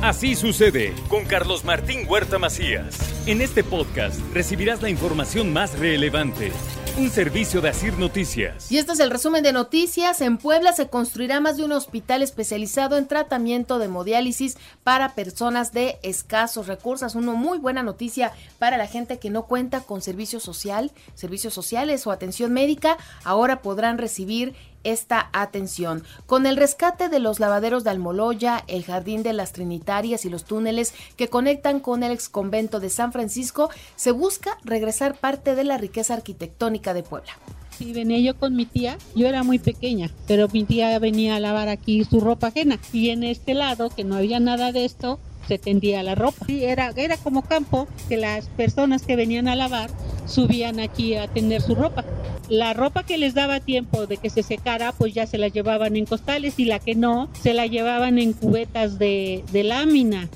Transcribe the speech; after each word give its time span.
Así 0.00 0.36
sucede 0.36 0.94
con 1.08 1.24
Carlos 1.24 1.64
Martín 1.64 2.06
Huerta 2.08 2.38
Macías. 2.38 2.96
En 3.26 3.40
este 3.40 3.64
podcast 3.64 4.20
recibirás 4.32 4.80
la 4.80 4.90
información 4.90 5.52
más 5.52 5.76
relevante. 5.76 6.52
Un 6.96 7.10
servicio 7.10 7.60
de 7.60 7.70
Asir 7.70 7.98
Noticias. 7.98 8.70
Y 8.70 8.78
este 8.78 8.92
es 8.92 9.00
el 9.00 9.10
resumen 9.10 9.42
de 9.42 9.52
noticias. 9.52 10.20
En 10.20 10.38
Puebla 10.38 10.72
se 10.72 10.88
construirá 10.88 11.40
más 11.40 11.56
de 11.56 11.64
un 11.64 11.72
hospital 11.72 12.22
especializado 12.22 12.96
en 12.96 13.08
tratamiento 13.08 13.80
de 13.80 13.86
hemodiálisis 13.86 14.56
para 14.84 15.16
personas 15.16 15.72
de 15.72 15.98
escasos 16.04 16.68
recursos. 16.68 17.16
Una 17.16 17.32
muy 17.32 17.58
buena 17.58 17.82
noticia 17.82 18.32
para 18.60 18.76
la 18.76 18.86
gente 18.86 19.18
que 19.18 19.30
no 19.30 19.46
cuenta 19.46 19.80
con 19.80 20.00
servicio 20.00 20.38
social, 20.38 20.92
servicios 21.14 21.54
sociales 21.54 22.06
o 22.06 22.12
atención 22.12 22.52
médica. 22.52 22.98
Ahora 23.24 23.62
podrán 23.62 23.98
recibir 23.98 24.54
esta 24.84 25.30
atención. 25.32 26.04
Con 26.26 26.46
el 26.46 26.56
rescate 26.56 27.08
de 27.08 27.18
los 27.18 27.40
lavaderos 27.40 27.84
de 27.84 27.90
Almoloya, 27.90 28.64
el 28.66 28.84
Jardín 28.84 29.22
de 29.22 29.32
las 29.32 29.52
Trinitarias 29.52 30.24
y 30.24 30.30
los 30.30 30.44
túneles 30.44 30.94
que 31.16 31.28
conectan 31.28 31.80
con 31.80 32.02
el 32.02 32.12
ex 32.12 32.28
convento 32.28 32.80
de 32.80 32.90
San 32.90 33.12
Francisco, 33.12 33.70
se 33.96 34.10
busca 34.10 34.58
regresar 34.64 35.16
parte 35.16 35.54
de 35.54 35.64
la 35.64 35.78
riqueza 35.78 36.14
arquitectónica 36.14 36.94
de 36.94 37.02
Puebla. 37.02 37.32
Sí, 37.78 37.92
venía 37.92 38.18
yo 38.18 38.36
con 38.36 38.56
mi 38.56 38.66
tía, 38.66 38.98
yo 39.14 39.28
era 39.28 39.44
muy 39.44 39.60
pequeña, 39.60 40.10
pero 40.26 40.48
mi 40.48 40.64
tía 40.64 40.98
venía 40.98 41.36
a 41.36 41.40
lavar 41.40 41.68
aquí 41.68 42.04
su 42.04 42.18
ropa 42.18 42.48
ajena 42.48 42.80
y 42.92 43.10
en 43.10 43.22
este 43.22 43.54
lado, 43.54 43.88
que 43.90 44.02
no 44.02 44.16
había 44.16 44.40
nada 44.40 44.72
de 44.72 44.84
esto, 44.84 45.20
se 45.46 45.58
tendía 45.58 46.02
la 46.02 46.14
ropa. 46.14 46.44
Sí, 46.46 46.64
era, 46.64 46.92
era 46.96 47.16
como 47.16 47.42
campo 47.42 47.86
que 48.08 48.16
las 48.16 48.46
personas 48.48 49.02
que 49.02 49.14
venían 49.14 49.46
a 49.46 49.54
lavar 49.54 49.90
subían 50.28 50.80
aquí 50.80 51.14
a 51.14 51.26
tender 51.28 51.62
su 51.62 51.74
ropa. 51.74 52.04
La 52.48 52.72
ropa 52.74 53.02
que 53.02 53.18
les 53.18 53.34
daba 53.34 53.60
tiempo 53.60 54.06
de 54.06 54.16
que 54.16 54.30
se 54.30 54.42
secara, 54.42 54.92
pues 54.92 55.14
ya 55.14 55.26
se 55.26 55.38
la 55.38 55.48
llevaban 55.48 55.96
en 55.96 56.06
costales 56.06 56.58
y 56.58 56.64
la 56.64 56.78
que 56.78 56.94
no, 56.94 57.28
se 57.40 57.54
la 57.54 57.66
llevaban 57.66 58.18
en 58.18 58.32
cubetas 58.32 58.98
de, 58.98 59.44
de 59.52 59.64
lámina. 59.64 60.28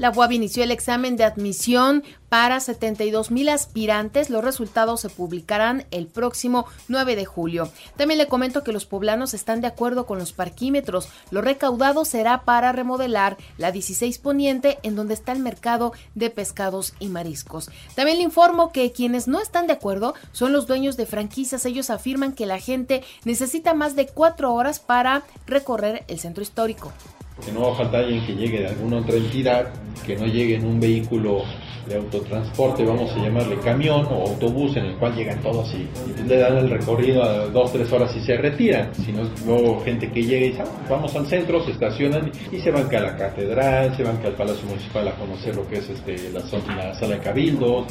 La 0.00 0.08
UAB 0.08 0.32
inició 0.32 0.64
el 0.64 0.70
examen 0.70 1.18
de 1.18 1.24
admisión 1.24 2.02
para 2.30 2.58
72 2.60 3.30
mil 3.30 3.50
aspirantes. 3.50 4.30
Los 4.30 4.42
resultados 4.42 5.02
se 5.02 5.10
publicarán 5.10 5.84
el 5.90 6.06
próximo 6.06 6.64
9 6.88 7.16
de 7.16 7.26
julio. 7.26 7.70
También 7.98 8.16
le 8.16 8.26
comento 8.26 8.64
que 8.64 8.72
los 8.72 8.86
poblanos 8.86 9.34
están 9.34 9.60
de 9.60 9.66
acuerdo 9.66 10.06
con 10.06 10.18
los 10.18 10.32
parquímetros. 10.32 11.10
Lo 11.30 11.42
recaudado 11.42 12.06
será 12.06 12.46
para 12.46 12.72
remodelar 12.72 13.36
la 13.58 13.72
16 13.72 14.16
Poniente, 14.20 14.78
en 14.84 14.96
donde 14.96 15.12
está 15.12 15.32
el 15.32 15.40
mercado 15.40 15.92
de 16.14 16.30
pescados 16.30 16.94
y 16.98 17.08
mariscos. 17.08 17.68
También 17.94 18.16
le 18.16 18.24
informo 18.24 18.72
que 18.72 18.92
quienes 18.92 19.28
no 19.28 19.38
están 19.38 19.66
de 19.66 19.74
acuerdo 19.74 20.14
son 20.32 20.54
los 20.54 20.66
dueños 20.66 20.96
de 20.96 21.04
franquicias. 21.04 21.66
Ellos 21.66 21.90
afirman 21.90 22.32
que 22.32 22.46
la 22.46 22.58
gente 22.58 23.04
necesita 23.26 23.74
más 23.74 23.96
de 23.96 24.06
cuatro 24.06 24.54
horas 24.54 24.80
para 24.80 25.24
recorrer 25.46 26.04
el 26.08 26.18
centro 26.18 26.42
histórico 26.42 26.90
que 27.44 27.52
no 27.52 27.62
va 27.62 27.72
a 27.72 27.76
faltar 27.76 28.04
alguien 28.04 28.24
que 28.26 28.34
llegue 28.34 28.60
de 28.60 28.68
alguna 28.68 28.98
otra 28.98 29.16
entidad, 29.16 29.72
que 30.06 30.16
no 30.16 30.26
llegue 30.26 30.56
en 30.56 30.66
un 30.66 30.80
vehículo 30.80 31.42
de 31.88 31.96
autotransporte, 31.96 32.84
vamos 32.84 33.10
a 33.12 33.16
llamarle 33.16 33.56
camión 33.58 34.06
o 34.10 34.28
autobús, 34.28 34.76
en 34.76 34.84
el 34.86 34.96
cual 34.96 35.14
llegan 35.14 35.40
todos 35.42 35.74
y, 35.74 35.88
le 36.28 36.36
dan 36.36 36.58
el 36.58 36.70
recorrido 36.70 37.22
a 37.22 37.46
dos, 37.46 37.72
tres 37.72 37.90
horas 37.92 38.14
y 38.16 38.20
se 38.20 38.36
retiran. 38.36 38.94
Sino 38.94 39.22
luego 39.46 39.80
gente 39.80 40.10
que 40.10 40.22
llega 40.22 40.46
y 40.46 40.50
dice, 40.50 40.62
ah, 40.62 40.86
vamos 40.88 41.14
al 41.16 41.26
centro, 41.26 41.64
se 41.64 41.72
estacionan 41.72 42.30
y 42.52 42.60
se 42.60 42.70
van 42.70 42.88
que 42.88 42.96
a 42.96 43.00
la 43.00 43.16
catedral, 43.16 43.96
se 43.96 44.04
van 44.04 44.18
que 44.18 44.28
al 44.28 44.34
Palacio 44.34 44.66
Municipal 44.68 45.08
a 45.08 45.14
conocer 45.16 45.56
lo 45.56 45.66
que 45.68 45.78
es 45.78 45.88
este, 45.88 46.30
la, 46.30 46.40
la 46.76 46.94
sala 46.94 47.16
de 47.16 47.20
cabildos. 47.20 47.86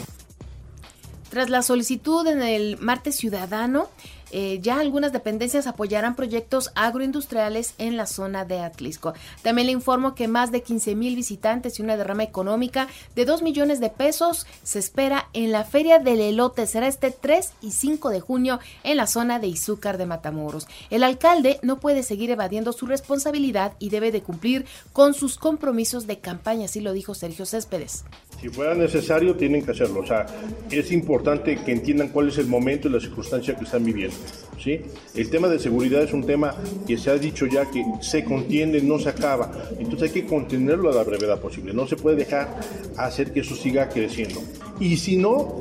Tras 1.29 1.49
la 1.49 1.61
solicitud 1.61 2.25
en 2.27 2.41
el 2.41 2.77
martes 2.79 3.15
ciudadano, 3.15 3.87
eh, 4.31 4.59
ya 4.61 4.79
algunas 4.79 5.11
dependencias 5.11 5.67
apoyarán 5.67 6.15
proyectos 6.15 6.71
agroindustriales 6.75 7.73
en 7.77 7.97
la 7.97 8.05
zona 8.05 8.45
de 8.45 8.59
Atlisco. 8.59 9.13
También 9.41 9.67
le 9.67 9.73
informo 9.73 10.15
que 10.15 10.27
más 10.27 10.51
de 10.51 10.61
15 10.61 10.95
mil 10.95 11.15
visitantes 11.15 11.79
y 11.79 11.81
una 11.81 11.97
derrama 11.97 12.23
económica 12.23 12.87
de 13.15 13.25
2 13.25 13.41
millones 13.41 13.79
de 13.79 13.89
pesos 13.89 14.45
se 14.63 14.79
espera 14.79 15.29
en 15.33 15.51
la 15.51 15.63
Feria 15.63 15.99
del 15.99 16.19
Elote. 16.19 16.67
Será 16.67 16.87
este 16.87 17.11
3 17.11 17.53
y 17.61 17.71
5 17.71 18.09
de 18.09 18.21
junio 18.21 18.59
en 18.83 18.97
la 18.97 19.07
zona 19.07 19.39
de 19.39 19.47
Izúcar 19.47 19.97
de 19.97 20.05
Matamoros. 20.05 20.67
El 20.89 21.03
alcalde 21.03 21.59
no 21.63 21.79
puede 21.79 22.03
seguir 22.03 22.29
evadiendo 22.31 22.73
su 22.73 22.85
responsabilidad 22.85 23.73
y 23.79 23.89
debe 23.89 24.11
de 24.11 24.21
cumplir 24.21 24.65
con 24.93 25.13
sus 25.13 25.37
compromisos 25.37 26.07
de 26.07 26.19
campaña, 26.19 26.65
así 26.65 26.81
lo 26.81 26.93
dijo 26.93 27.15
Sergio 27.15 27.45
Céspedes. 27.45 28.03
Si 28.41 28.47
fuera 28.47 28.73
necesario, 28.73 29.35
tienen 29.35 29.63
que 29.63 29.71
hacerlo. 29.71 29.99
O 29.99 30.05
sea, 30.05 30.25
es 30.71 30.91
importante 30.91 31.57
que 31.57 31.71
entiendan 31.73 32.09
cuál 32.09 32.29
es 32.29 32.37
el 32.37 32.47
momento 32.47 32.87
y 32.87 32.91
la 32.91 32.99
circunstancia 32.99 33.55
que 33.55 33.65
están 33.65 33.83
viviendo. 33.83 34.15
¿sí? 34.57 34.79
El 35.13 35.29
tema 35.29 35.49
de 35.49 35.59
seguridad 35.59 36.01
es 36.03 36.13
un 36.13 36.25
tema 36.25 36.55
que 36.87 36.97
se 36.97 37.09
ha 37.09 37.17
dicho 37.17 37.45
ya 37.47 37.69
que 37.69 37.83
se 38.01 38.23
contiene, 38.23 38.81
no 38.81 38.97
se 38.97 39.09
acaba. 39.09 39.51
Entonces 39.77 40.03
hay 40.13 40.21
que 40.21 40.27
contenerlo 40.27 40.89
a 40.89 40.95
la 40.95 41.03
brevedad 41.03 41.39
posible. 41.39 41.73
No 41.73 41.85
se 41.85 41.97
puede 41.97 42.15
dejar 42.15 42.59
hacer 42.97 43.33
que 43.33 43.41
eso 43.41 43.55
siga 43.55 43.89
creciendo. 43.89 44.41
Y 44.79 44.95
si 44.95 45.17
no, 45.17 45.59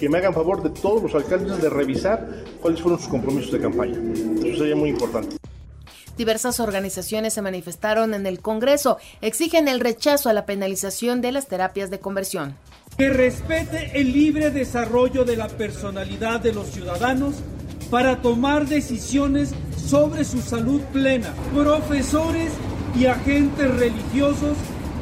que 0.00 0.08
me 0.08 0.18
hagan 0.18 0.34
favor 0.34 0.62
de 0.62 0.70
todos 0.70 1.02
los 1.02 1.14
alcaldes 1.14 1.62
de 1.62 1.70
revisar 1.70 2.44
cuáles 2.60 2.80
fueron 2.80 2.98
sus 2.98 3.08
compromisos 3.08 3.52
de 3.52 3.60
campaña. 3.60 3.98
Eso 4.44 4.58
sería 4.58 4.74
muy 4.74 4.90
importante. 4.90 5.36
Diversas 6.16 6.60
organizaciones 6.60 7.34
se 7.34 7.42
manifestaron 7.42 8.14
en 8.14 8.26
el 8.26 8.40
Congreso, 8.40 8.98
exigen 9.20 9.68
el 9.68 9.80
rechazo 9.80 10.30
a 10.30 10.32
la 10.32 10.46
penalización 10.46 11.20
de 11.20 11.32
las 11.32 11.46
terapias 11.46 11.90
de 11.90 12.00
conversión. 12.00 12.56
Que 12.96 13.10
respete 13.10 14.00
el 14.00 14.12
libre 14.12 14.50
desarrollo 14.50 15.24
de 15.24 15.36
la 15.36 15.48
personalidad 15.48 16.40
de 16.40 16.54
los 16.54 16.68
ciudadanos 16.68 17.34
para 17.90 18.22
tomar 18.22 18.66
decisiones 18.66 19.52
sobre 19.76 20.24
su 20.24 20.40
salud 20.40 20.80
plena. 20.92 21.34
Profesores 21.54 22.50
y 22.98 23.06
agentes 23.06 23.70
religiosos 23.74 24.56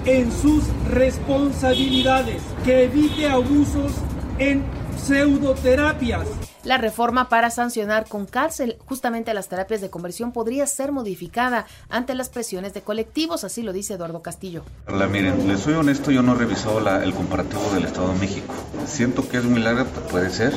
en 0.05 0.33
sus 0.33 0.65
responsabilidades. 0.91 2.43
Que 2.65 2.85
evite 2.85 3.29
abusos 3.29 3.93
en 4.39 4.65
pseudoterapias. 4.97 6.27
La 6.65 6.79
reforma 6.79 7.29
para 7.29 7.51
sancionar 7.51 8.07
con 8.09 8.27
cárcel 8.27 8.79
justamente 8.87 9.35
las 9.35 9.49
terapias 9.49 9.81
de 9.81 9.91
conversión 9.91 10.33
podría 10.33 10.67
ser 10.67 10.93
modificada 10.93 11.67
ante 11.91 12.15
las 12.15 12.31
presiones 12.31 12.73
de 12.75 12.83
colectivos, 12.83 13.45
así 13.45 13.63
lo 13.63 13.73
dice 13.73 13.95
Eduardo 13.95 14.23
Castillo. 14.23 14.65
La, 14.87 15.07
miren, 15.07 15.47
les 15.47 15.61
soy 15.61 15.75
honesto, 15.75 16.11
yo 16.11 16.23
no 16.23 16.35
he 16.35 16.39
revisado 16.39 16.79
el 17.03 17.15
comparativo 17.15 17.63
del 17.75 17.85
Estado 17.85 18.13
de 18.13 18.19
México. 18.19 18.55
Siento 18.87 19.29
que 19.29 19.39
es 19.39 19.45
muy 19.45 19.61
larga, 19.61 19.85
puede 19.85 20.31
ser, 20.31 20.55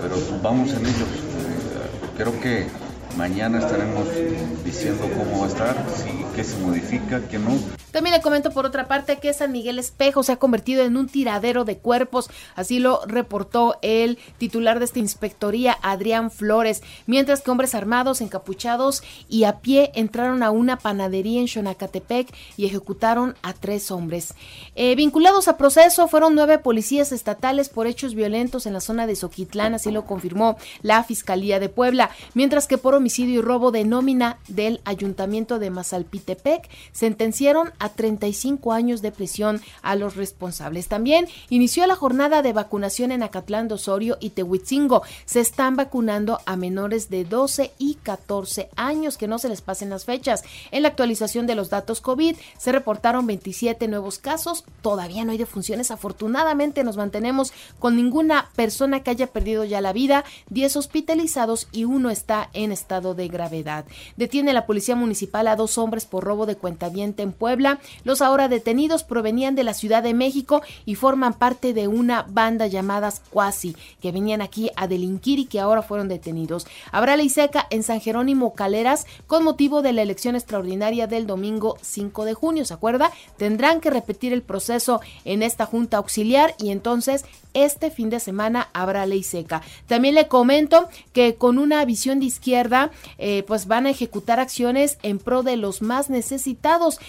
pero 0.00 0.16
vamos 0.42 0.72
en 0.72 0.86
ello 0.86 1.06
creo 2.20 2.38
que 2.38 2.66
mañana 3.16 3.60
estaremos 3.60 4.06
diciendo 4.62 5.08
cómo 5.16 5.40
va 5.40 5.46
a 5.46 5.48
estar, 5.48 5.86
si, 5.96 6.22
qué 6.36 6.44
se 6.44 6.58
modifica, 6.58 7.22
qué 7.30 7.38
no. 7.38 7.52
También 7.92 8.14
le 8.14 8.22
comento 8.22 8.50
por 8.50 8.66
otra 8.66 8.88
parte 8.88 9.18
que 9.18 9.32
San 9.32 9.52
Miguel 9.52 9.78
Espejo 9.78 10.22
se 10.22 10.32
ha 10.32 10.36
convertido 10.36 10.84
en 10.84 10.96
un 10.96 11.08
tiradero 11.08 11.64
de 11.64 11.78
cuerpos, 11.78 12.30
así 12.54 12.78
lo 12.78 13.00
reportó 13.06 13.78
el 13.82 14.18
titular 14.38 14.78
de 14.78 14.84
esta 14.84 14.98
inspectoría, 14.98 15.76
Adrián 15.82 16.30
Flores, 16.30 16.82
mientras 17.06 17.40
que 17.42 17.50
hombres 17.50 17.74
armados, 17.74 18.20
encapuchados 18.20 19.02
y 19.28 19.44
a 19.44 19.58
pie 19.58 19.90
entraron 19.94 20.42
a 20.42 20.50
una 20.50 20.78
panadería 20.78 21.40
en 21.40 21.48
Xonacatepec 21.48 22.32
y 22.56 22.66
ejecutaron 22.66 23.34
a 23.42 23.52
tres 23.52 23.90
hombres. 23.90 24.34
Eh, 24.74 24.94
vinculados 24.94 25.48
a 25.48 25.56
proceso 25.56 26.08
fueron 26.08 26.34
nueve 26.34 26.58
policías 26.58 27.12
estatales 27.12 27.68
por 27.68 27.86
hechos 27.86 28.14
violentos 28.14 28.66
en 28.66 28.72
la 28.72 28.80
zona 28.80 29.06
de 29.06 29.16
Soquitlán, 29.16 29.74
así 29.74 29.90
lo 29.90 30.04
confirmó 30.04 30.56
la 30.82 31.02
Fiscalía 31.04 31.58
de 31.58 31.68
Puebla, 31.68 32.10
mientras 32.34 32.66
que 32.66 32.78
por 32.78 32.94
homicidio 32.94 33.40
y 33.40 33.42
robo 33.42 33.70
de 33.70 33.84
nómina 33.84 34.38
del 34.48 34.80
Ayuntamiento 34.84 35.58
de 35.58 35.70
Mazalpitepec 35.70 36.68
sentenciaron 36.92 37.72
a 37.80 37.88
35 37.88 38.72
años 38.72 39.02
de 39.02 39.10
prisión 39.10 39.60
a 39.82 39.96
los 39.96 40.14
responsables. 40.14 40.86
También 40.86 41.26
inició 41.48 41.86
la 41.86 41.96
jornada 41.96 42.42
de 42.42 42.52
vacunación 42.52 43.10
en 43.10 43.24
Acatlán 43.24 43.66
de 43.66 43.74
Osorio 43.74 44.16
y 44.20 44.30
Tehuitzingo. 44.30 45.02
Se 45.24 45.40
están 45.40 45.74
vacunando 45.74 46.38
a 46.46 46.56
menores 46.56 47.10
de 47.10 47.24
12 47.24 47.72
y 47.78 47.94
14 47.94 48.68
años, 48.76 49.16
que 49.16 49.26
no 49.26 49.38
se 49.38 49.48
les 49.48 49.62
pasen 49.62 49.90
las 49.90 50.04
fechas. 50.04 50.44
En 50.70 50.82
la 50.82 50.88
actualización 50.88 51.46
de 51.46 51.54
los 51.54 51.70
datos 51.70 52.00
COVID 52.00 52.36
se 52.58 52.72
reportaron 52.72 53.26
27 53.26 53.88
nuevos 53.88 54.18
casos. 54.18 54.64
Todavía 54.82 55.24
no 55.24 55.32
hay 55.32 55.38
defunciones. 55.38 55.90
Afortunadamente 55.90 56.84
nos 56.84 56.96
mantenemos 56.96 57.52
con 57.78 57.96
ninguna 57.96 58.50
persona 58.54 59.00
que 59.02 59.10
haya 59.10 59.26
perdido 59.26 59.64
ya 59.64 59.80
la 59.80 59.92
vida, 59.92 60.24
10 60.50 60.76
hospitalizados 60.76 61.68
y 61.72 61.84
uno 61.84 62.10
está 62.10 62.50
en 62.52 62.72
estado 62.72 63.14
de 63.14 63.28
gravedad. 63.28 63.86
Detiene 64.16 64.52
la 64.52 64.66
Policía 64.66 64.96
Municipal 64.96 65.48
a 65.48 65.56
dos 65.56 65.78
hombres 65.78 66.04
por 66.04 66.24
robo 66.24 66.46
de 66.46 66.56
cuentaviente 66.56 67.22
en 67.22 67.32
Puebla 67.32 67.69
los 68.04 68.22
ahora 68.22 68.48
detenidos 68.48 69.04
provenían 69.04 69.54
de 69.54 69.64
la 69.64 69.74
Ciudad 69.74 70.02
de 70.02 70.14
México 70.14 70.62
y 70.84 70.94
forman 70.94 71.34
parte 71.34 71.74
de 71.74 71.86
una 71.86 72.24
banda 72.28 72.66
llamada 72.66 73.12
Cuasi, 73.30 73.76
que 74.00 74.12
venían 74.12 74.42
aquí 74.42 74.70
a 74.76 74.86
delinquir 74.86 75.38
y 75.38 75.46
que 75.46 75.60
ahora 75.60 75.82
fueron 75.82 76.08
detenidos. 76.08 76.66
Habrá 76.92 77.16
ley 77.16 77.28
seca 77.28 77.66
en 77.70 77.82
San 77.82 78.00
Jerónimo 78.00 78.54
Caleras 78.54 79.06
con 79.26 79.44
motivo 79.44 79.82
de 79.82 79.92
la 79.92 80.02
elección 80.02 80.36
extraordinaria 80.36 81.06
del 81.06 81.26
domingo 81.26 81.76
5 81.80 82.24
de 82.24 82.34
junio, 82.34 82.64
¿se 82.64 82.74
acuerda? 82.74 83.10
Tendrán 83.36 83.80
que 83.80 83.90
repetir 83.90 84.32
el 84.32 84.42
proceso 84.42 85.00
en 85.24 85.42
esta 85.42 85.66
junta 85.66 85.98
auxiliar 85.98 86.54
y 86.58 86.70
entonces 86.70 87.24
este 87.54 87.90
fin 87.90 88.10
de 88.10 88.20
semana 88.20 88.68
habrá 88.72 89.06
ley 89.06 89.22
seca. 89.22 89.62
También 89.86 90.14
le 90.14 90.28
comento 90.28 90.88
que 91.12 91.34
con 91.34 91.58
una 91.58 91.84
visión 91.84 92.20
de 92.20 92.26
izquierda, 92.26 92.90
eh, 93.18 93.42
pues 93.46 93.66
van 93.66 93.86
a 93.86 93.90
ejecutar 93.90 94.38
acciones 94.38 94.98
en 95.02 95.18
pro 95.18 95.42
de 95.42 95.56
los 95.56 95.82
más 95.82 96.10
necesitados. 96.10 97.00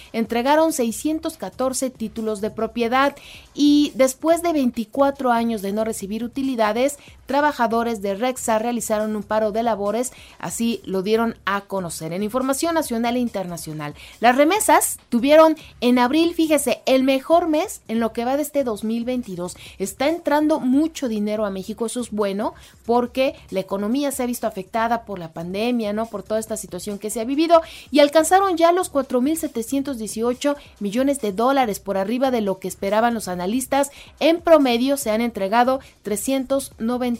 Entregaron 0.52 0.74
614 0.74 1.88
títulos 1.88 2.42
de 2.42 2.50
propiedad 2.50 3.16
y 3.54 3.90
después 3.94 4.42
de 4.42 4.52
24 4.52 5.32
años 5.32 5.62
de 5.62 5.72
no 5.72 5.82
recibir 5.82 6.24
utilidades, 6.24 6.98
trabajadores 7.32 8.02
de 8.02 8.14
Rexa 8.14 8.58
realizaron 8.58 9.16
un 9.16 9.22
paro 9.22 9.52
de 9.52 9.62
labores, 9.62 10.12
así 10.38 10.82
lo 10.84 11.00
dieron 11.00 11.34
a 11.46 11.62
conocer 11.62 12.12
en 12.12 12.22
información 12.22 12.74
nacional 12.74 13.16
e 13.16 13.20
internacional. 13.20 13.94
Las 14.20 14.36
remesas 14.36 14.98
tuvieron 15.08 15.56
en 15.80 15.98
abril, 15.98 16.34
fíjese, 16.34 16.82
el 16.84 17.04
mejor 17.04 17.48
mes 17.48 17.80
en 17.88 18.00
lo 18.00 18.12
que 18.12 18.26
va 18.26 18.36
de 18.36 18.42
este 18.42 18.64
2022. 18.64 19.56
Está 19.78 20.10
entrando 20.10 20.60
mucho 20.60 21.08
dinero 21.08 21.46
a 21.46 21.50
México, 21.50 21.86
eso 21.86 22.02
es 22.02 22.10
bueno 22.10 22.52
porque 22.84 23.34
la 23.48 23.60
economía 23.60 24.12
se 24.12 24.24
ha 24.24 24.26
visto 24.26 24.46
afectada 24.46 25.06
por 25.06 25.18
la 25.18 25.32
pandemia, 25.32 25.94
¿no? 25.94 26.04
Por 26.04 26.22
toda 26.22 26.38
esta 26.38 26.58
situación 26.58 26.98
que 26.98 27.08
se 27.08 27.22
ha 27.22 27.24
vivido 27.24 27.62
y 27.90 28.00
alcanzaron 28.00 28.58
ya 28.58 28.72
los 28.72 28.92
4.718 28.92 30.54
millones 30.80 31.22
de 31.22 31.32
dólares 31.32 31.80
por 31.80 31.96
arriba 31.96 32.30
de 32.30 32.42
lo 32.42 32.58
que 32.58 32.68
esperaban 32.68 33.14
los 33.14 33.26
analistas. 33.26 33.90
En 34.20 34.42
promedio 34.42 34.98
se 34.98 35.10
han 35.10 35.22
entregado 35.22 35.80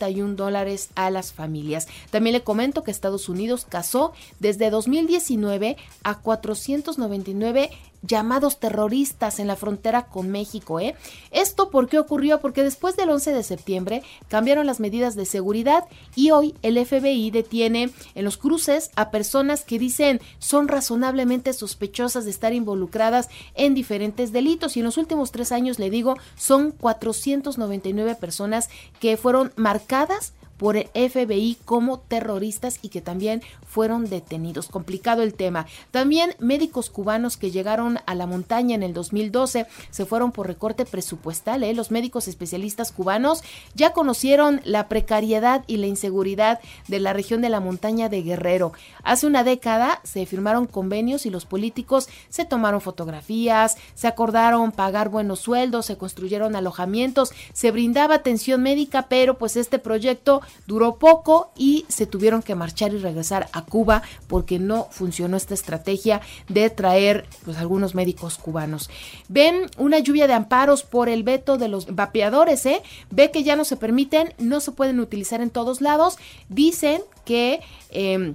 391 0.02 0.34
dólares 0.34 0.90
a 0.94 1.10
las 1.10 1.32
familias. 1.32 1.86
También 2.10 2.34
le 2.34 2.42
comento 2.42 2.82
que 2.82 2.90
Estados 2.90 3.28
Unidos 3.28 3.66
casó 3.68 4.12
desde 4.40 4.70
2019 4.70 5.76
a 6.02 6.18
499 6.18 7.70
llamados 8.02 8.58
terroristas 8.58 9.38
en 9.38 9.46
la 9.46 9.56
frontera 9.56 10.06
con 10.06 10.30
México. 10.30 10.80
¿eh? 10.80 10.96
¿Esto 11.30 11.70
por 11.70 11.88
qué 11.88 11.98
ocurrió? 11.98 12.40
Porque 12.40 12.62
después 12.62 12.96
del 12.96 13.10
11 13.10 13.32
de 13.32 13.42
septiembre 13.42 14.02
cambiaron 14.28 14.66
las 14.66 14.80
medidas 14.80 15.14
de 15.14 15.24
seguridad 15.24 15.84
y 16.16 16.32
hoy 16.32 16.54
el 16.62 16.84
FBI 16.84 17.30
detiene 17.30 17.90
en 18.14 18.24
los 18.24 18.36
cruces 18.36 18.90
a 18.96 19.10
personas 19.10 19.64
que 19.64 19.78
dicen 19.78 20.20
son 20.38 20.68
razonablemente 20.68 21.52
sospechosas 21.52 22.24
de 22.24 22.30
estar 22.30 22.52
involucradas 22.52 23.28
en 23.54 23.74
diferentes 23.74 24.32
delitos 24.32 24.76
y 24.76 24.80
en 24.80 24.86
los 24.86 24.98
últimos 24.98 25.30
tres 25.30 25.52
años, 25.52 25.78
le 25.78 25.90
digo, 25.90 26.16
son 26.36 26.72
499 26.72 28.16
personas 28.16 28.68
que 28.98 29.16
fueron 29.16 29.52
marcadas 29.56 29.81
destacadas 29.82 30.32
por 30.62 30.76
el 30.76 30.86
FBI 30.94 31.58
como 31.64 31.98
terroristas 31.98 32.78
y 32.82 32.90
que 32.90 33.00
también 33.00 33.42
fueron 33.66 34.08
detenidos. 34.08 34.68
Complicado 34.68 35.22
el 35.22 35.34
tema. 35.34 35.66
También 35.90 36.36
médicos 36.38 36.88
cubanos 36.88 37.36
que 37.36 37.50
llegaron 37.50 37.98
a 38.06 38.14
la 38.14 38.26
montaña 38.26 38.76
en 38.76 38.84
el 38.84 38.94
2012 38.94 39.66
se 39.90 40.06
fueron 40.06 40.30
por 40.30 40.46
recorte 40.46 40.84
presupuestal. 40.84 41.64
¿eh? 41.64 41.74
Los 41.74 41.90
médicos 41.90 42.28
especialistas 42.28 42.92
cubanos 42.92 43.42
ya 43.74 43.92
conocieron 43.92 44.60
la 44.62 44.86
precariedad 44.86 45.64
y 45.66 45.78
la 45.78 45.88
inseguridad 45.88 46.60
de 46.86 47.00
la 47.00 47.12
región 47.12 47.40
de 47.40 47.48
la 47.48 47.58
montaña 47.58 48.08
de 48.08 48.22
Guerrero. 48.22 48.72
Hace 49.02 49.26
una 49.26 49.42
década 49.42 50.00
se 50.04 50.26
firmaron 50.26 50.66
convenios 50.66 51.26
y 51.26 51.30
los 51.30 51.44
políticos 51.44 52.08
se 52.28 52.44
tomaron 52.44 52.80
fotografías, 52.80 53.78
se 53.96 54.06
acordaron 54.06 54.70
pagar 54.70 55.08
buenos 55.08 55.40
sueldos, 55.40 55.86
se 55.86 55.96
construyeron 55.96 56.54
alojamientos, 56.54 57.32
se 57.52 57.72
brindaba 57.72 58.14
atención 58.14 58.62
médica, 58.62 59.06
pero 59.08 59.38
pues 59.38 59.56
este 59.56 59.80
proyecto 59.80 60.40
duró 60.66 60.96
poco 60.96 61.52
y 61.56 61.84
se 61.88 62.06
tuvieron 62.06 62.42
que 62.42 62.54
marchar 62.54 62.92
y 62.94 62.98
regresar 62.98 63.48
a 63.52 63.64
Cuba 63.64 64.02
porque 64.26 64.58
no 64.58 64.88
funcionó 64.90 65.36
esta 65.36 65.54
estrategia 65.54 66.20
de 66.48 66.70
traer 66.70 67.26
pues 67.44 67.58
algunos 67.58 67.94
médicos 67.94 68.38
cubanos. 68.38 68.90
Ven 69.28 69.66
una 69.78 69.98
lluvia 69.98 70.26
de 70.26 70.34
amparos 70.34 70.82
por 70.82 71.08
el 71.08 71.22
veto 71.22 71.58
de 71.58 71.68
los 71.68 71.94
vapeadores, 71.94 72.64
¿eh? 72.66 72.82
Ve 73.10 73.30
que 73.30 73.42
ya 73.42 73.56
no 73.56 73.64
se 73.64 73.76
permiten, 73.76 74.34
no 74.38 74.60
se 74.60 74.72
pueden 74.72 75.00
utilizar 75.00 75.40
en 75.40 75.50
todos 75.50 75.80
lados. 75.80 76.18
Dicen 76.48 77.02
que... 77.24 77.60
Eh, 77.90 78.34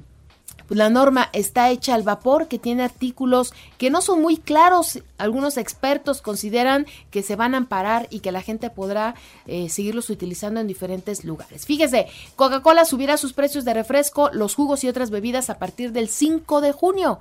pues 0.68 0.78
la 0.78 0.90
norma 0.90 1.30
está 1.34 1.70
hecha 1.70 1.96
al 1.96 2.04
vapor, 2.04 2.48
que 2.48 2.60
tiene 2.60 2.84
artículos 2.84 3.54
que 3.78 3.90
no 3.90 4.02
son 4.02 4.22
muy 4.22 4.38
claros. 4.38 5.00
Algunos 5.18 5.58
expertos 5.58 6.22
consideran 6.22 6.86
que 7.10 7.24
se 7.24 7.36
van 7.36 7.54
a 7.54 7.58
amparar 7.58 8.08
y 8.10 8.20
que 8.20 8.32
la 8.32 8.42
gente 8.42 8.70
podrá 8.70 9.16
eh, 9.46 9.70
seguirlos 9.70 10.10
utilizando 10.10 10.60
en 10.60 10.68
diferentes 10.68 11.24
lugares. 11.24 11.66
Fíjese, 11.66 12.08
Coca-Cola 12.36 12.86
subirá 12.86 13.18
sus 13.18 13.34
precios 13.34 13.66
de 13.66 13.74
refresco, 13.74 14.30
los 14.34 14.56
jugos 14.56 14.84
y 14.84 14.90
otras 14.90 15.10
bebidas 15.10 15.50
a 15.50 15.58
partir 15.58 15.92
del 15.94 16.10
5 16.10 16.62
de 16.62 16.72
junio. 16.74 17.20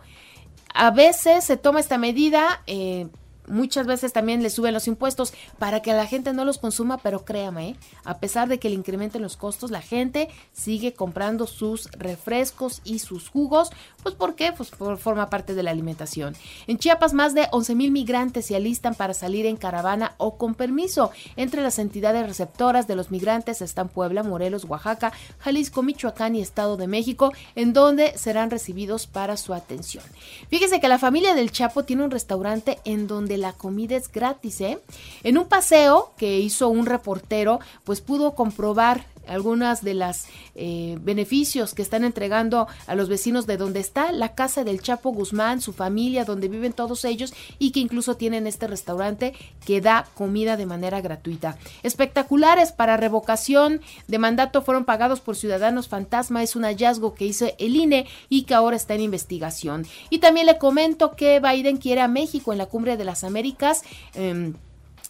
A 0.74 0.90
veces 0.90 1.44
se 1.44 1.56
toma 1.56 1.80
esta 1.80 1.98
medida. 1.98 2.62
Eh, 2.66 3.06
muchas 3.48 3.86
veces 3.86 4.12
también 4.12 4.42
le 4.42 4.50
suben 4.50 4.74
los 4.74 4.86
impuestos 4.88 5.32
para 5.58 5.82
que 5.82 5.92
la 5.92 6.06
gente 6.06 6.32
no 6.32 6.44
los 6.44 6.58
consuma, 6.58 6.98
pero 6.98 7.24
créame, 7.24 7.70
¿eh? 7.70 7.76
a 8.04 8.18
pesar 8.18 8.48
de 8.48 8.58
que 8.58 8.68
le 8.68 8.74
incrementen 8.74 9.22
los 9.22 9.36
costos, 9.36 9.70
la 9.70 9.82
gente 9.82 10.28
sigue 10.52 10.94
comprando 10.94 11.46
sus 11.46 11.90
refrescos 11.92 12.80
y 12.84 12.98
sus 12.98 13.28
jugos, 13.28 13.70
pues 14.02 14.14
¿por 14.14 14.34
qué? 14.34 14.52
Pues 14.52 14.70
forma 14.70 15.30
parte 15.30 15.54
de 15.54 15.62
la 15.62 15.70
alimentación. 15.70 16.34
En 16.66 16.78
Chiapas 16.78 17.12
más 17.12 17.34
de 17.34 17.48
11 17.50 17.74
mil 17.74 17.90
migrantes 17.90 18.46
se 18.46 18.56
alistan 18.56 18.94
para 18.94 19.14
salir 19.14 19.46
en 19.46 19.56
caravana 19.56 20.14
o 20.18 20.36
con 20.36 20.54
permiso. 20.54 21.10
Entre 21.36 21.62
las 21.62 21.78
entidades 21.78 22.26
receptoras 22.26 22.86
de 22.86 22.96
los 22.96 23.10
migrantes 23.10 23.62
están 23.62 23.88
Puebla, 23.88 24.22
Morelos, 24.22 24.64
Oaxaca, 24.64 25.12
Jalisco, 25.38 25.82
Michoacán 25.82 26.36
y 26.36 26.40
Estado 26.40 26.76
de 26.76 26.86
México, 26.86 27.32
en 27.54 27.72
donde 27.72 28.16
serán 28.16 28.50
recibidos 28.50 29.06
para 29.06 29.36
su 29.36 29.54
atención. 29.54 30.04
Fíjese 30.48 30.80
que 30.80 30.88
la 30.88 30.98
familia 30.98 31.34
del 31.34 31.52
Chapo 31.52 31.84
tiene 31.84 32.04
un 32.04 32.10
restaurante 32.10 32.78
en 32.84 33.06
donde 33.06 33.35
la 33.36 33.52
comida 33.52 33.96
es 33.96 34.10
gratis, 34.10 34.60
¿eh? 34.60 34.78
En 35.22 35.38
un 35.38 35.46
paseo 35.46 36.12
que 36.16 36.38
hizo 36.38 36.68
un 36.68 36.86
reportero, 36.86 37.60
pues 37.84 38.00
pudo 38.00 38.34
comprobar 38.34 39.04
algunas 39.26 39.82
de 39.82 39.94
las 39.94 40.26
eh, 40.54 40.98
beneficios 41.00 41.74
que 41.74 41.82
están 41.82 42.04
entregando 42.04 42.66
a 42.86 42.94
los 42.94 43.08
vecinos 43.08 43.46
de 43.46 43.56
donde 43.56 43.80
está 43.80 44.12
la 44.12 44.34
casa 44.34 44.64
del 44.64 44.80
Chapo 44.80 45.10
Guzmán, 45.10 45.60
su 45.60 45.72
familia, 45.72 46.24
donde 46.24 46.48
viven 46.48 46.72
todos 46.72 47.04
ellos 47.04 47.34
y 47.58 47.70
que 47.72 47.80
incluso 47.80 48.16
tienen 48.16 48.46
este 48.46 48.66
restaurante 48.66 49.34
que 49.64 49.80
da 49.80 50.06
comida 50.14 50.56
de 50.56 50.66
manera 50.66 51.00
gratuita. 51.00 51.58
Espectaculares 51.82 52.72
para 52.72 52.96
revocación 52.96 53.80
de 54.08 54.18
mandato 54.18 54.62
fueron 54.62 54.84
pagados 54.84 55.20
por 55.20 55.36
ciudadanos 55.36 55.88
fantasma, 55.88 56.42
es 56.42 56.56
un 56.56 56.64
hallazgo 56.64 57.14
que 57.14 57.26
hizo 57.26 57.46
el 57.58 57.76
INE 57.76 58.06
y 58.28 58.42
que 58.42 58.54
ahora 58.54 58.76
está 58.76 58.94
en 58.94 59.00
investigación. 59.00 59.86
Y 60.10 60.18
también 60.18 60.46
le 60.46 60.58
comento 60.58 61.16
que 61.16 61.40
Biden 61.40 61.76
quiere 61.76 62.00
a 62.00 62.08
México 62.08 62.52
en 62.52 62.58
la 62.58 62.66
cumbre 62.66 62.96
de 62.96 63.04
las 63.04 63.24
Américas. 63.24 63.82
Eh, 64.14 64.52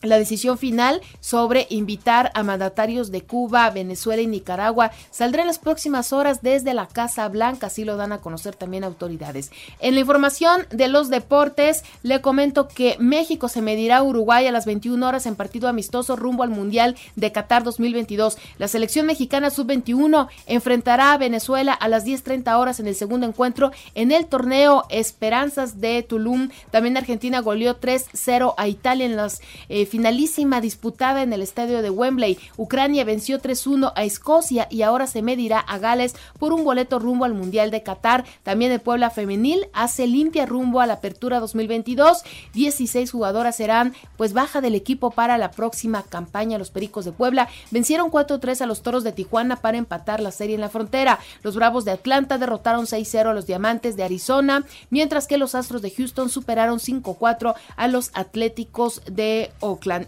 la 0.06 0.18
decisión 0.18 0.58
final 0.58 1.00
sobre 1.20 1.66
invitar 1.70 2.30
a 2.34 2.42
mandatarios 2.42 3.10
de 3.10 3.22
Cuba, 3.22 3.68
Venezuela 3.70 4.22
y 4.22 4.26
Nicaragua 4.26 4.90
saldrá 5.10 5.42
en 5.42 5.48
las 5.48 5.58
próximas 5.58 6.12
horas 6.12 6.42
desde 6.42 6.74
la 6.74 6.86
Casa 6.86 7.28
Blanca, 7.28 7.68
así 7.68 7.84
lo 7.84 7.96
dan 7.96 8.12
a 8.12 8.20
conocer 8.20 8.54
también 8.54 8.84
autoridades. 8.84 9.50
En 9.80 9.94
la 9.94 10.00
información 10.00 10.66
de 10.70 10.88
los 10.88 11.10
deportes, 11.10 11.84
le 12.02 12.20
comento 12.20 12.68
que 12.68 12.96
México 12.98 13.48
se 13.48 13.62
medirá 13.62 13.98
a 13.98 14.02
Uruguay 14.02 14.46
a 14.46 14.52
las 14.52 14.66
21 14.66 15.06
horas 15.06 15.26
en 15.26 15.36
partido 15.36 15.68
amistoso 15.68 16.16
rumbo 16.16 16.42
al 16.42 16.50
Mundial 16.50 16.96
de 17.16 17.32
Qatar 17.32 17.62
2022. 17.64 18.38
La 18.58 18.68
selección 18.68 19.06
mexicana 19.06 19.50
sub-21 19.50 20.28
enfrentará 20.46 21.12
a 21.12 21.18
Venezuela 21.18 21.72
a 21.72 21.88
las 21.88 22.06
10.30 22.06 22.58
horas 22.58 22.80
en 22.80 22.86
el 22.86 22.94
segundo 22.94 23.26
encuentro 23.26 23.72
en 23.94 24.12
el 24.12 24.26
torneo 24.26 24.84
Esperanzas 24.90 25.80
de 25.80 26.02
Tulum. 26.02 26.50
También 26.70 26.96
Argentina 26.96 27.40
goleó 27.40 27.80
3-0 27.80 28.54
a 28.56 28.68
Italia 28.68 29.06
en 29.06 29.16
las 29.16 29.40
eh, 29.68 29.86
finalísima 29.96 30.60
disputada 30.60 31.22
en 31.22 31.32
el 31.32 31.40
estadio 31.40 31.80
de 31.80 31.88
Wembley. 31.88 32.36
Ucrania 32.58 33.02
venció 33.02 33.40
3-1 33.40 33.94
a 33.96 34.04
Escocia 34.04 34.68
y 34.70 34.82
ahora 34.82 35.06
se 35.06 35.22
medirá 35.22 35.58
a 35.58 35.78
Gales 35.78 36.14
por 36.38 36.52
un 36.52 36.64
boleto 36.64 36.98
rumbo 36.98 37.24
al 37.24 37.32
Mundial 37.32 37.70
de 37.70 37.82
Qatar. 37.82 38.26
También 38.42 38.72
el 38.72 38.80
Puebla 38.80 39.08
Femenil 39.08 39.68
hace 39.72 40.06
limpia 40.06 40.44
rumbo 40.44 40.82
a 40.82 40.86
la 40.86 40.94
apertura 40.94 41.40
2022. 41.40 42.24
16 42.52 43.10
jugadoras 43.10 43.56
serán 43.56 43.94
pues 44.18 44.34
baja 44.34 44.60
del 44.60 44.74
equipo 44.74 45.12
para 45.12 45.38
la 45.38 45.50
próxima 45.50 46.02
campaña. 46.02 46.58
Los 46.58 46.70
Pericos 46.70 47.06
de 47.06 47.12
Puebla 47.12 47.48
vencieron 47.70 48.10
4-3 48.10 48.60
a 48.60 48.66
los 48.66 48.82
Toros 48.82 49.02
de 49.02 49.12
Tijuana 49.12 49.56
para 49.56 49.78
empatar 49.78 50.20
la 50.20 50.30
serie 50.30 50.56
en 50.56 50.60
la 50.60 50.68
frontera. 50.68 51.20
Los 51.42 51.56
Bravos 51.56 51.86
de 51.86 51.92
Atlanta 51.92 52.36
derrotaron 52.36 52.84
6-0 52.84 53.30
a 53.30 53.32
los 53.32 53.46
Diamantes 53.46 53.96
de 53.96 54.04
Arizona, 54.04 54.66
mientras 54.90 55.26
que 55.26 55.38
los 55.38 55.54
Astros 55.54 55.80
de 55.80 55.90
Houston 55.90 56.28
superaron 56.28 56.80
5-4 56.80 57.54
a 57.76 57.88
los 57.88 58.10
Atléticos 58.12 59.00
de 59.10 59.52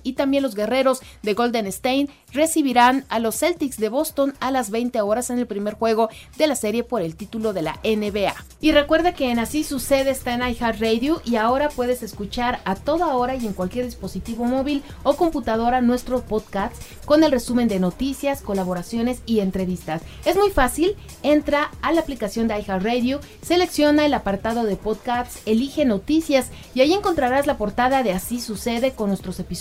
y 0.02 0.14
también 0.14 0.42
los 0.42 0.54
guerreros 0.54 1.00
de 1.22 1.34
Golden 1.34 1.66
State 1.66 2.08
recibirán 2.32 3.04
a 3.08 3.18
los 3.18 3.38
Celtics 3.38 3.78
de 3.78 3.88
Boston 3.88 4.34
a 4.40 4.50
las 4.50 4.70
20 4.70 5.00
horas 5.00 5.30
en 5.30 5.38
el 5.38 5.46
primer 5.46 5.74
juego 5.74 6.08
de 6.36 6.46
la 6.46 6.56
serie 6.56 6.84
por 6.84 7.02
el 7.02 7.16
título 7.16 7.52
de 7.52 7.62
la 7.62 7.78
NBA. 7.84 8.34
Y 8.60 8.72
recuerda 8.72 9.14
que 9.14 9.30
en 9.30 9.38
Así 9.38 9.64
Sucede 9.64 10.10
está 10.10 10.34
en 10.34 10.42
iHeartRadio 10.42 11.22
y 11.24 11.36
ahora 11.36 11.68
puedes 11.68 12.02
escuchar 12.02 12.60
a 12.64 12.74
toda 12.74 13.14
hora 13.14 13.36
y 13.36 13.46
en 13.46 13.52
cualquier 13.52 13.84
dispositivo 13.84 14.44
móvil 14.44 14.82
o 15.02 15.16
computadora 15.16 15.80
nuestro 15.80 16.22
podcast 16.22 16.74
con 17.04 17.22
el 17.22 17.30
resumen 17.30 17.68
de 17.68 17.78
noticias, 17.78 18.42
colaboraciones 18.42 19.20
y 19.26 19.40
entrevistas. 19.40 20.02
Es 20.24 20.36
muy 20.36 20.50
fácil, 20.50 20.96
entra 21.22 21.70
a 21.82 21.92
la 21.92 22.00
aplicación 22.00 22.48
de 22.48 22.58
iHeartRadio, 22.58 23.20
selecciona 23.42 24.06
el 24.06 24.14
apartado 24.14 24.64
de 24.64 24.76
podcasts, 24.76 25.40
elige 25.46 25.84
noticias 25.84 26.48
y 26.74 26.80
ahí 26.80 26.92
encontrarás 26.92 27.46
la 27.46 27.58
portada 27.58 28.02
de 28.02 28.12
Así 28.12 28.40
Sucede 28.40 28.92
con 28.92 29.08
nuestros 29.08 29.38
episodios 29.40 29.57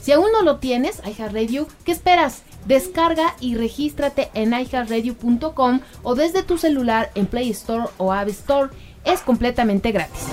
si 0.00 0.12
aún 0.12 0.32
no 0.32 0.42
lo 0.42 0.56
tienes, 0.56 1.00
iHeartRadio, 1.04 1.68
¿qué 1.84 1.92
esperas? 1.92 2.42
Descarga 2.66 3.34
y 3.40 3.54
regístrate 3.54 4.30
en 4.34 4.52
iHeartRadio.com 4.52 5.80
o 6.02 6.14
desde 6.14 6.42
tu 6.42 6.58
celular 6.58 7.10
en 7.14 7.26
Play 7.26 7.50
Store 7.50 7.86
o 7.96 8.12
App 8.12 8.28
Store. 8.28 8.70
Es 9.04 9.20
completamente 9.20 9.92
gratis. 9.92 10.26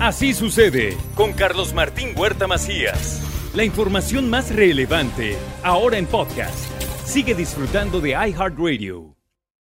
Así 0.00 0.34
sucede 0.34 0.96
con 1.14 1.32
Carlos 1.32 1.72
Martín 1.72 2.10
Huerta 2.16 2.46
Macías. 2.46 3.22
La 3.54 3.64
información 3.64 4.28
más 4.28 4.54
relevante, 4.54 5.36
ahora 5.62 5.96
en 5.96 6.06
podcast. 6.06 6.70
Sigue 7.06 7.34
disfrutando 7.34 8.00
de 8.00 8.10
iHeartRadio. 8.10 9.15